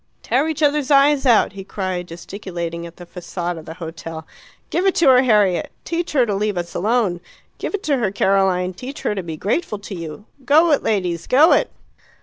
"Tear 0.23 0.47
each 0.49 0.63
other's 0.63 0.89
eyes 0.89 1.27
out!" 1.27 1.53
he 1.53 1.63
cried, 1.63 2.07
gesticulating 2.07 2.87
at 2.87 2.95
the 2.97 3.05
facade 3.05 3.55
of 3.59 3.65
the 3.65 3.75
hotel. 3.75 4.25
"Give 4.71 4.87
it 4.87 4.95
to 4.95 5.07
her, 5.09 5.21
Harriet! 5.21 5.71
Teach 5.85 6.13
her 6.13 6.25
to 6.25 6.33
leave 6.33 6.57
us 6.57 6.73
alone. 6.73 7.21
Give 7.59 7.75
it 7.75 7.83
to 7.83 7.97
her, 7.97 8.09
Caroline! 8.09 8.73
Teach 8.73 9.03
her 9.03 9.13
to 9.13 9.21
be 9.21 9.37
grateful 9.37 9.77
to 9.77 9.93
you. 9.93 10.25
Go 10.43 10.71
it, 10.71 10.81
ladies; 10.81 11.27
go 11.27 11.51
it!" 11.51 11.69